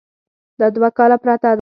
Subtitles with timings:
[0.59, 1.49] دا دوه کاله پرته ده.